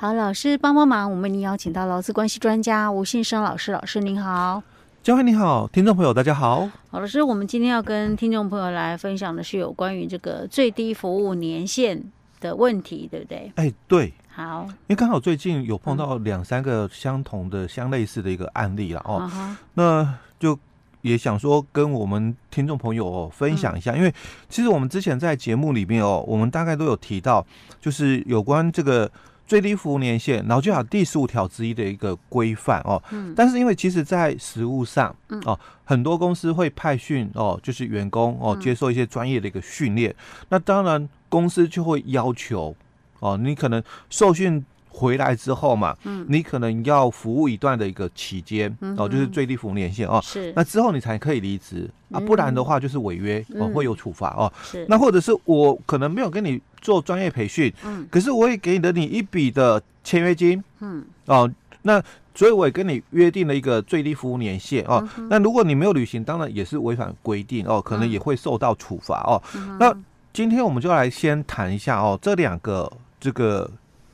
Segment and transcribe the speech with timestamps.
[0.00, 4.62] 好，老师帮帮忙，我们已经邀请到劳资关系专家吴信生老师，老师您好。
[5.02, 6.66] 嘉惠你好，听众朋友大家好。
[6.88, 12.02] 好，老师，我们今天要跟听众朋友来分享的是有关于这个最低服务年限
[12.40, 13.52] 的问题，对不对？
[13.56, 14.14] 哎，对。
[14.30, 19.30] 好，因为刚好最近有碰到两三个相同的、相类似的一个案例了哦，
[19.74, 20.58] 那就
[21.02, 24.10] 也想说跟我们听众朋友哦分享一下，因为
[24.48, 27.46] 其实我们之前在节目里面哦，我们大概都有提到，
[27.82, 29.10] 就是有关这个。
[29.50, 33.02] 最低服务年限，劳基法第十五条之一的一个规范哦。
[33.10, 33.34] 嗯。
[33.34, 35.12] 但是因为其实，在实务上，
[35.44, 40.14] 哦，很多公司会派训哦，就是员工哦，接受一些专业的一个训练。
[40.50, 42.76] 那当然，公司就会要求
[43.18, 44.64] 哦，你可能受训。
[44.92, 61.50] 回来之后嘛，嗯，你可能要服务一段的一个期间，哦，就是最低服务年限哦，是，那之后你才可以离职啊，不然的话就是违约哦，会有处罚哦，是，那或者是我可能没有跟你做专业培训，嗯，可是我也给了你一笔的签约金，嗯，哦，
[61.82, 62.02] 那
[62.34, 69.40] 所以我也跟你约定了一个最低服务年限哦，那如果你没有履行，当然也是违反规定哦，可能也会受到处罚哦，
[69.78, 69.96] 那
[70.32, 73.70] 今天我们就来先谈一下哦，这两个这个。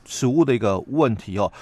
[0.07, 1.53] 实务的一个问题哦，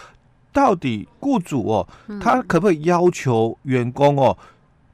[0.52, 1.88] 到底雇主哦，
[2.20, 4.36] 他可不可以要求员工哦，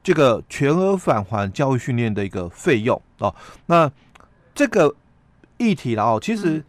[0.01, 3.35] 这个全额返还教育训练的一个费用哦？
[3.67, 3.91] 那
[4.55, 4.95] 这个
[5.57, 6.63] 议题了哦，其实。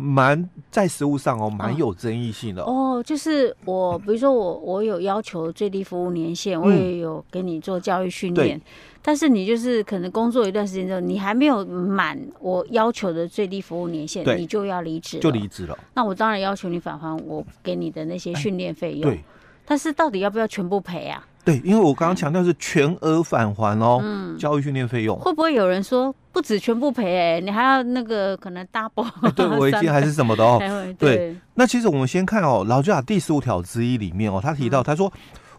[0.00, 3.02] 蛮在实务上哦，蛮有争议性的哦，哦。
[3.02, 8.58] 就是我，比如说我，我有要求最低服务年限，嗯、我也有给你做教育训练，
[9.02, 15.78] 但是你就是可能工作一段时间之后，你还没有满我要求的最低服务年限，你就要离职，就离职了。
[15.92, 19.02] 那我当然要求你返还我给你的那些训练费用。
[19.02, 19.20] 对，
[19.66, 21.26] 但是到底要不要全部赔啊？
[21.44, 27.16] 对，因为我刚刚强调是全额返还哦，嗯，教育训练费用会不会有人说不止全部赔？
[27.18, 30.60] 哎，你还要那个可能 double， 对，违金还是什么的哦？
[30.98, 35.12] 对，那其实我们先看哦，劳基法第十五条之一里面哦，他提到他说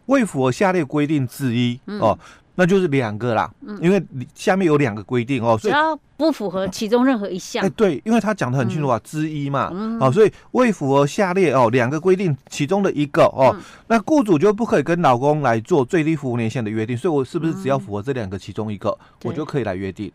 [0.05, 2.17] 未符合下列规定之一哦。
[2.61, 20.11] 那就是两个啦，因为你下面有两个规定哦，所以只要不符合其中任何一项，哎，对，因为他讲的很清楚啊，之一嘛，哦，所以未符合下列哦两个规定其中的一个哦，那雇主就不可以跟老公来做最低服务年限的约定，所以我是不是只要符合这两个其中一个，我就可以来约定？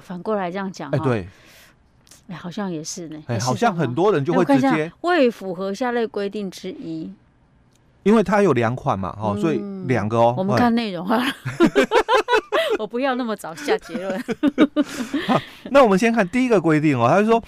[0.00, 1.26] 反过来这样讲，哎，对，
[2.28, 7.12] 哎，好像也是呢，哎，好像很多人就会直接未符合下列规定之一。
[8.06, 10.32] 因为它有两款嘛，哦，所以两个哦。
[10.38, 11.26] 我们看内容啊，
[12.78, 14.24] 我不要那么早下结论。
[15.72, 17.42] 那我们先看第一个规定哦，他就说，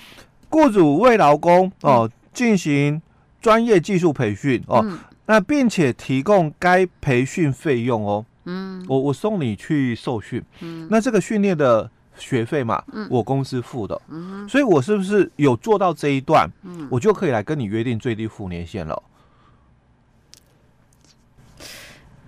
[0.50, 3.00] 雇主为劳工哦进行
[3.40, 4.84] 专业技术培训哦，
[5.26, 19.00] 那并且提供该培训费用哦，嗯，我我送你去受训，嗯，那这个训练的学费嘛，我公司付的，嗯，所以我是不是有做到这一段，嗯，我就可以来跟你约定最低付年限了。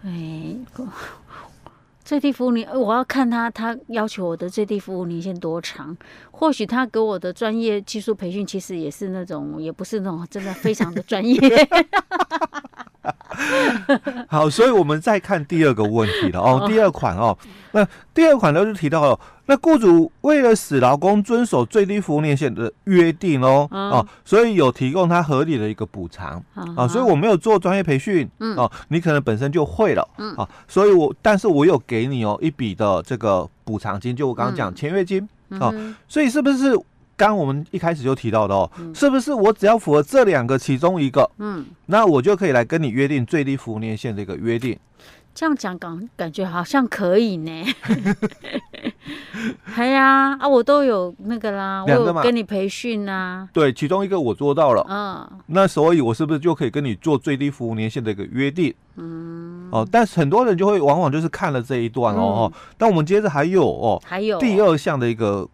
[0.04, 0.56] 哎，
[2.04, 5.96] 最低服务年，我要看他他要求我的最低服务年限多长。
[6.30, 11.38] 或许他给我的专业技术培训，其实也是那种，也不是那种真的非常的专业。
[14.28, 17.36] 好，所以我们再看第二个问题了哦，第二款哦，
[17.72, 26.42] 那第二款呢就提到了，那雇主为了使劳工遵守最低服务年限的约定哦，哦，所以有提供他合理的一个补偿
[26.76, 30.06] 啊，所以我没有做专业培训，哦，你可能本身就会了，
[30.36, 35.26] 啊，所以我但是我有给你哦一笔的这个补偿金，就我刚刚讲签约金，
[35.58, 35.74] 哦，
[36.06, 36.78] 所以是不是？
[37.20, 44.78] 刚我们一开始就提到的哦，嗯、是不是我只要符合这两个其中一个，嗯，那我就可以来跟你约定最低服务年限的一个约定？
[45.34, 47.64] 这样讲感感觉好像可以呢。
[49.76, 53.46] 哎呀啊，我都有那个啦，我有跟你培训啊。
[53.52, 58.74] 对，其中一个我做到了，嗯，那所以我是不是就可以跟你做最低服务年限的一个约定？
[58.96, 65.46] 嗯，哦，但是很多人就会往往就是看了这一段哦，嗯、但我们接着还有哦，还有第二项的一个。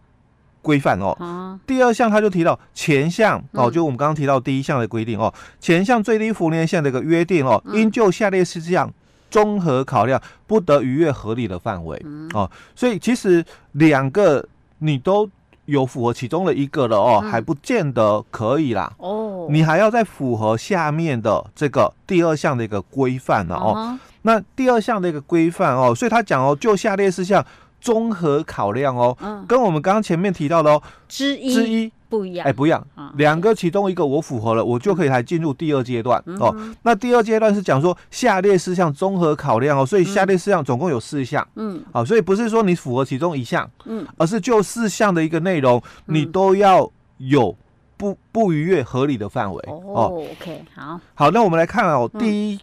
[0.67, 8.91] 规范哦，第二项他就提到前项哦，就我们刚刚提到第一项的规定哦，前项最低服务年限的一个约定哦，应就下列事项
[9.31, 12.51] 综合考量，不得逾越合理的范围哦。
[12.75, 14.45] 所以其实两个
[14.79, 15.29] 你都
[15.63, 18.91] 有符合其中的一个了哦，还不见得可以啦。
[18.97, 23.97] 哦，你还要再符合下面的这个第二项的一个规范呢哦。
[24.23, 27.45] 那第二项的一个规范哦，所以他讲哦，就下列事项。
[27.79, 32.85] 综合考量哦，嗯、跟我们刚刚前面提到的哦，之一之一不一样，哎，不一样，
[33.15, 36.55] 两、嗯、个其中一个我符合了，我就可以来进入第二阶段、嗯、哦。
[36.83, 47.55] 那第二阶段是讲说下列事项综合考量哦，所以下列事项总共有四项，嗯，好、哦，所以不是说你符合其中一项，嗯，而是就四项的一个内容，你都要有
[47.97, 49.63] 不不逾越合理的范围。
[49.67, 50.23] 哦。
[50.39, 52.59] OK，好，好，那我们来看哦，第一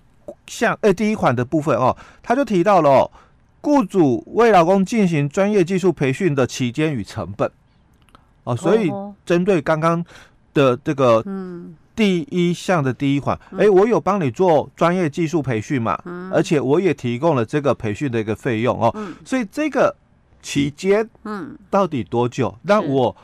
[0.47, 3.11] 项，哎、嗯，第一款的部分哦，他就提到了哦，
[3.65, 7.51] 雇主为劳工进行专业技术培训的期间与成本。
[8.45, 8.93] 哦，所以
[9.25, 10.05] 针对刚刚
[10.53, 11.75] 的这个嗯。
[11.97, 19.95] 第一项的第一款，哎、欸，我有帮你做专业技术培训嘛，嗯，而且我也提供了这个培训的一个费用哦，嗯，所以这个
[20.43, 22.53] 期间，嗯，到底多久？
[22.63, 23.15] 那我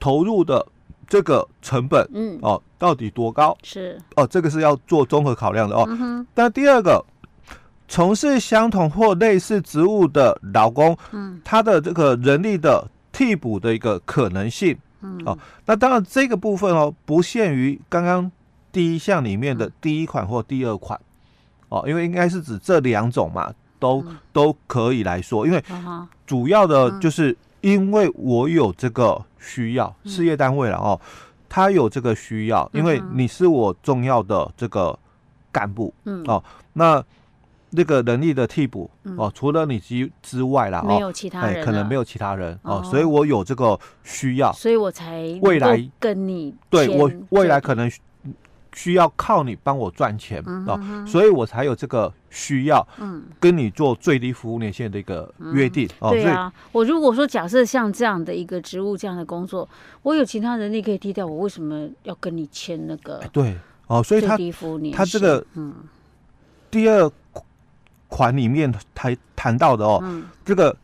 [0.00, 0.66] 投入的
[1.06, 3.56] 这个成本，嗯，哦，到底多高？
[3.62, 3.96] 是。
[4.16, 5.84] 哦，这个是要做综合考量的哦。
[5.88, 7.00] 嗯，那第二个，
[7.88, 14.76] 从事相同或类似职务的劳工，嗯，他的这个人力的替补的一个可能性。
[15.00, 18.30] 嗯，哦，那当然这个部分哦，不限于刚刚
[18.70, 21.00] 第一项里面的第一款或第二款，
[21.70, 25.64] 哦，因为应该是指这两种嘛，都都可以来说，因为
[26.26, 31.00] 主要的就是因为我有这个需要，事业单位了哦，
[31.48, 34.98] 他有这个需要，因为你是我重要的这个
[35.50, 36.44] 干部，嗯，哦，
[36.74, 37.02] 那。
[37.70, 47.90] 那个能力的替补哦，除了你之之外啦，没有其他人，可能没有其他人哦，所以我有这个需要，所以我才未来跟你对我未来可能
[48.72, 56.10] 需要靠你帮我赚钱哦，所以我才有这个需要，嗯，跟你做最低服务年限的一个约定哦。
[56.10, 59.68] 对啊，我如果说假设像这样的一个职务这样的工作，
[60.02, 63.20] 我有其他人力可以替代，我为什么要跟你签那个？
[63.30, 63.54] 对
[63.88, 64.38] 哦，所以他
[64.94, 65.74] 他这个嗯，
[66.70, 67.12] 第二。
[68.08, 70.76] 款里面谈谈到的哦，嗯、这个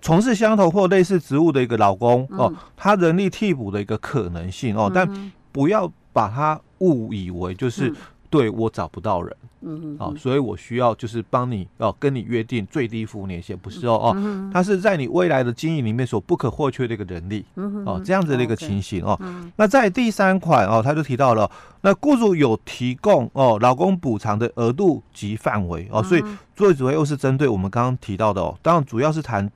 [0.00, 7.92] 从事相同或类似职务的一个劳工、嗯、哦，他人力替补的一个可能性哦，嗯、但不要把他误以为就是
[8.36, 9.36] 对我找不到人。
[9.62, 17.44] 嗯，哦，所以我需要就是帮你哦，跟你约定最低服务年限，不是哦哦，它是在你未来的经营里面所不可或缺的一个人力，
[17.84, 19.18] 哦，这样子的一个情形哦。
[19.56, 21.50] 那在第三款哦，他就提到了，
[21.80, 26.22] 那雇主有提供哦劳工补偿的额度及范围哦，所以
[26.54, 29.50] 最主要又是针对我们刚刚提到的哦，当然主要是谈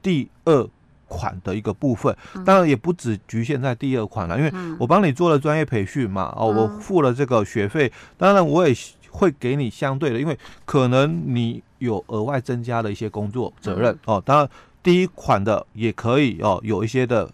[0.00, 0.68] 第二
[1.08, 8.74] 款的一个部分，当然也不只局限在第二款了，因为我帮你做了专业培训嘛，哦，我付了这个学费，当然我也。
[9.08, 14.22] 会给你相对的，因为可能你有额外增加的一些工作责任哦。
[14.26, 14.50] 当然，
[14.82, 17.26] 第一款的也可以哦，有一些的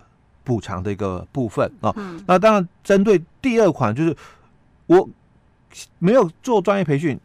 [0.45, 1.93] 补偿的一个部分哦。
[2.25, 4.17] 那当然，针对第二款，就是
[4.87, 5.09] 我
[5.99, 7.19] 没有做专业培训，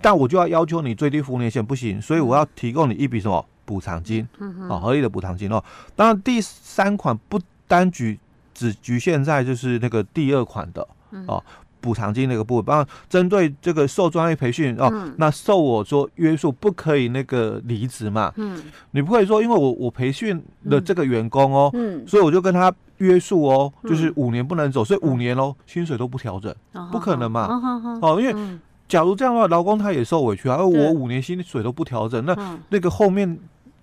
[0.00, 4.26] 但我就要要求你最低服务年限不行，所以我要提供你一笔什么补偿金
[4.68, 5.62] 哦，合理的补偿金哦。
[5.96, 8.18] 当然，第三款不单局
[8.52, 10.86] 只局限在就是那个第二款的
[11.26, 11.42] 哦。
[11.80, 18.32] 补偿金那个部分，帮针对这个受专业培训哦，嗯、那受我说约束不可以那个离职嘛？
[18.36, 18.62] 嗯，
[18.92, 27.48] 你不可以说因为我我培训的这个员工哦，嗯，所以我就跟他约束哦，嗯、就是五年不能走，所以五年哦，薪水都不调整，嗯、不可能嘛？
[27.48, 28.58] 哦，哦，因为
[28.92, 32.36] 假如这样的话，劳工他也受委屈啊，而我五年薪水都不调整，那
[32.68, 33.38] 那个后面。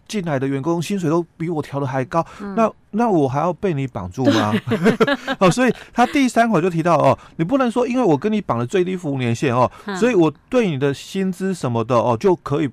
[0.08, 4.52] 进来的员工薪水都比我调的还高，嗯、那那我还要被你绑住吗？
[5.38, 12.70] 哦，所以他第三款就提到哦，你不能说因为我跟你绑了最低服务年限哦，嗯、所以我对你的薪资什么的哦就可以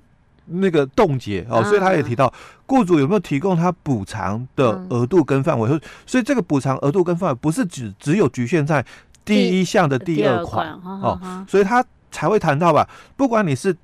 [0.47, 2.33] 那个冻结哦，所以他也提到
[2.65, 8.83] 雇主有没有提供他补偿的额度跟范围，嗯、所以这个补偿额度跟范围不是只只有局限在
[9.23, 11.85] 第一项的第二款哦，所以他
[12.17, 13.75] 才会谈到吧，不管你是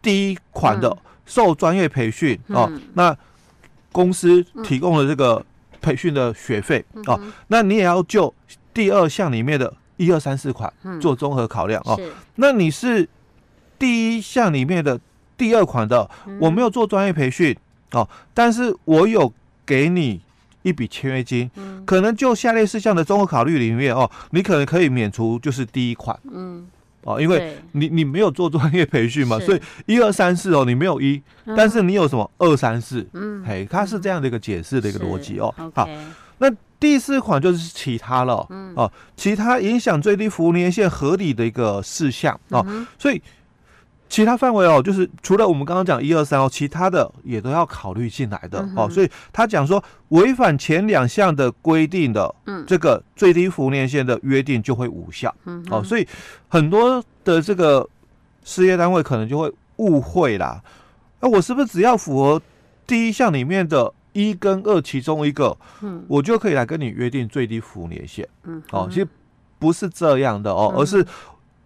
[0.00, 0.88] 第一款的。
[0.88, 0.98] 嗯。
[1.28, 3.14] 受专业培训哦，嗯、那
[3.92, 5.44] 公司提供的这个
[5.78, 8.34] 培训的学费、嗯、哦，那你也要就
[8.72, 10.72] 第二项里面的一二三四款
[11.02, 12.00] 做综合考量、嗯、哦。
[12.36, 13.06] 那你是
[13.78, 14.98] 第一项里面的
[15.36, 17.54] 第二款的，嗯、我没有做专业培训
[17.90, 19.30] 哦，但是我有
[19.66, 20.22] 给你
[20.62, 26.66] 一笔签约金，嗯、可能就下列事项的综合考虑里面哦，你可能可以免除就是第一款，嗯。
[27.08, 31.22] 哦，因为你你没有做专业培训嘛，所以一二三四哦，你没有一，
[31.56, 33.08] 但是你有什么二三四？
[33.14, 35.54] 嗯，嘿，它是这样的一个解释的一个逻辑哦。
[35.74, 35.88] 好，
[36.38, 42.64] 那第四款就是其他了，哦，其他影响最低服务年限合理的一个事项哦，
[42.98, 43.22] 所以。
[44.08, 48.88] 其他范围哦，就是除了我们刚刚讲一二三哦，其他的也都要考虑进来的、嗯、哦。
[48.88, 55.34] 所以他讲说，违反前两项的规定的，嗯，这个最低服务年限的约定就会无效。
[55.44, 56.08] 嗯，哦，所以
[56.48, 57.86] 很多的这个
[58.44, 60.62] 事业单位可能就会误会啦。
[61.20, 62.40] 那、啊、我是不是只要符合
[62.86, 68.26] 第一项里面的一跟二其中一个，嗯，我就可以来跟你约定最低服务年限？
[68.44, 69.06] 嗯哼，哦，其实
[69.58, 71.04] 不是这样的哦，而是。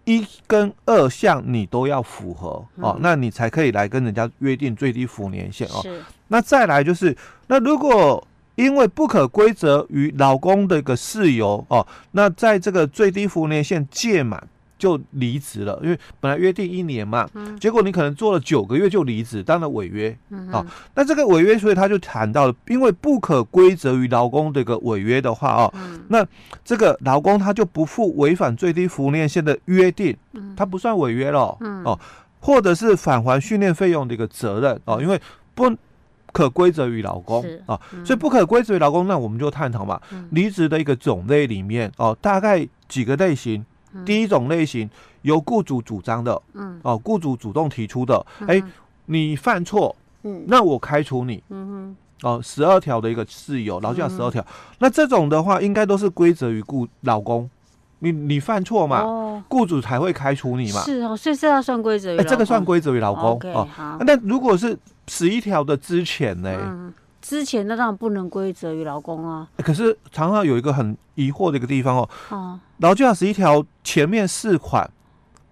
[0.05, 5.83] 一跟二项你都要符合哦，那你才可以来跟人家约定最低服务年限哦。
[6.27, 7.15] 那再来就是，
[7.47, 14.47] 那如果因为不可归责于老公的一个事由哦，那在这个最低服务年限届满。
[14.83, 20.09] 就离职了，因为本来约定一年嘛，嗯、结果你可能做了九个月就离职，当了违约。
[20.51, 20.65] 啊。
[20.93, 26.25] 那这个违约，所以他就谈到了，因为不可归责于劳工这个违约的话哦，嗯、那
[26.65, 30.13] 这个劳工他就不负违反最低服务年限的约定，
[30.57, 31.97] 他不算违约了、嗯、哦，
[32.41, 35.17] 或者是返还训练费用的一个责任哦，因为
[35.55, 35.73] 不
[36.33, 43.65] 可归责于劳工啊，所以不可归责于劳工，那我们就探讨嘛，离职的一个种类里面哦，大概几个类型。
[44.05, 44.89] 第一种类型
[45.21, 48.61] 由雇主主张的，嗯，哦，雇主主动提出的，哎、
[49.05, 54.45] 你犯错，嗯，那我开除你，嗯哼，哦，十二条的一个事由，劳基法十二条，
[54.79, 57.49] 那这种的话，应该都是归责于雇老公，
[57.99, 63.97] 你你犯错嘛，哦，雇主才会开除你嘛，是哦，所以这要算归责于，哎、欸，这个算归责于老公，哦，okay, 哦，好。
[64.01, 66.93] 那如果是十一条的之前呢？
[67.23, 69.47] 嗯之前那当然不能归责于劳工啊。
[69.57, 72.09] 可是常常有一个很疑惑的一个地方哦。
[72.29, 72.59] 哦。
[72.79, 74.87] 劳基法十一条前面四款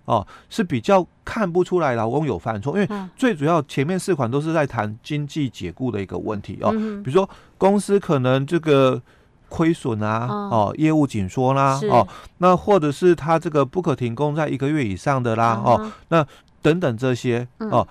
[0.04, 6.72] 哦是比较看不出来劳工有犯错，因为最主要前面四款都是在谈经济解雇的一个问题哦。
[6.74, 9.01] 嗯、比如说公司可能这个
[9.48, 12.06] 亏损啊，哦，哦，业务紧缩啦，哦，
[12.40, 16.28] 那或者是他这个不可停工在一个月以上的啦，嗯、哦，那
[16.62, 17.88] 等等这些哦，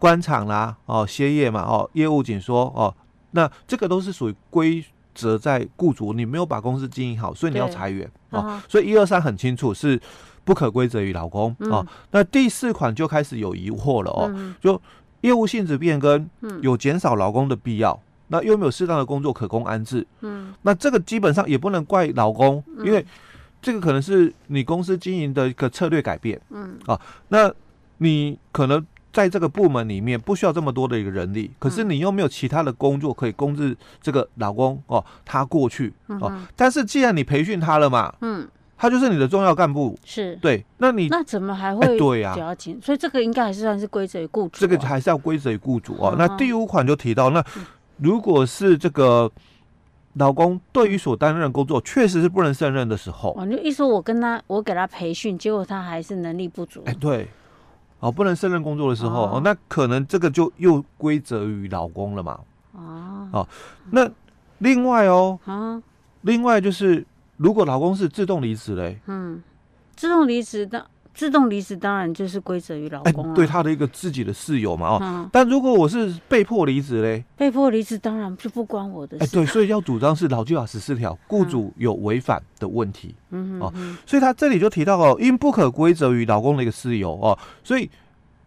[0.00, 2.92] 关厂啦，哦，歇业嘛，哦，业务紧缩哦。
[3.36, 8.62] 那这个都是属于规则在雇主，你没有把公司经营好，所以你要裁员对哦。
[8.68, 10.00] 所以一二三很清楚是
[10.44, 11.86] 不可归责于劳工、嗯、哦。
[12.12, 14.80] 那第四款就开始有疑惑了哦，嗯、就
[15.22, 16.30] 业务性质变更，
[16.62, 23.04] 有减少劳工的必要，嗯、那又没有适当的工作可供安置，嗯，那这个基本上也不能怪劳工，因为
[23.60, 27.52] 这个可能是你公司经营的一个策略改变，嗯啊、哦，那
[27.98, 28.86] 你可能。
[29.14, 36.36] 在这个部门里面不需要这么多的一个人力，可是你又没有其他的工作可以供置这个老公哦，他过去哦。
[36.56, 38.44] 但是既然你培训他了嘛，嗯，
[38.76, 40.66] 他就是你的重要干部，是对。
[40.78, 42.50] 那你那怎么还会、欸、对呀、啊？
[42.82, 46.16] 所以这个应该还是算是归责于雇主、啊，这个还是要归责于雇主哦。
[46.18, 47.44] 那第五款就提到，那
[47.98, 49.30] 如果是这个
[50.14, 57.28] 老公对于所担任的工作确实是不能胜任的时候，哦，就一说我跟他我给他培训，结果他还是能力不足，哎、欸，对。
[58.04, 62.38] 哦，不能胜任工作的时候，哦，那可能这个就又归责于老公了嘛。
[62.72, 63.48] 哦，哦，
[63.90, 64.06] 那
[64.58, 65.82] 另外哦，啊，
[66.20, 67.06] 另外就是
[67.38, 69.42] 如果老公是自动离职嘞，嗯，
[69.96, 70.86] 自动离职的。
[71.14, 74.98] 自动离职当然就是归责于老公、啊欸、对他的一个自己的室友嘛哦。
[75.00, 79.24] 嗯、但如果我是被迫离职嘞，被迫离职当然就不关我的事。
[79.24, 83.14] 哎、欸，对，所以要主张是劳基法十四条，雇主有违反的问题。
[83.30, 87.88] 嗯哼哼哦，所以他这里就提到哦，因不可归责于老公的一个室友哦，所以。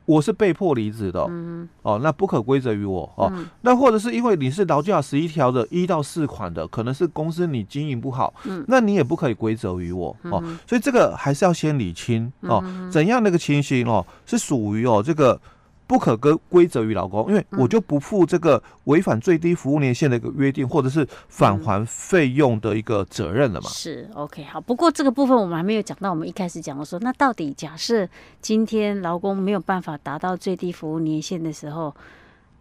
[0.07, 3.29] 我是被迫离职的，嗯、哦，那不可归责于我哦。
[3.35, 10.41] 嗯、那或者是因为你是劳基法十一条的一到四款的，可能是公司你经营不好，嗯、那你也不可以归责于我哦。
[10.43, 15.39] 嗯、所以这个还是要先理清哦，嗯、怎样的一个情形哦，是属于哦这个。
[15.87, 23.69] 不可归归责于劳工，因为我就不负这个违反最低服务年限的一个约定，或者是返还费用的一个责任了嘛？
[23.69, 26.09] 是 OK 好，不过这个部分我们还没有讲到。
[26.09, 28.07] 我们一开始讲的时候，那到底假设
[28.41, 31.95] 今天劳工没有办法达到最低服务年限的时候，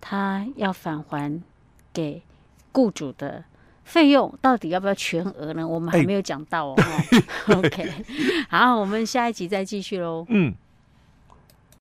[0.00, 1.42] 他要返还
[1.92, 2.22] 给
[2.70, 3.42] 雇主的
[3.82, 5.66] 费用，到底要不要全额呢？
[5.66, 6.74] 我们还没有讲到哦。
[6.76, 7.90] 欸、 OK，
[8.48, 10.24] 好，我们下一集再继续喽。
[10.28, 10.54] 嗯。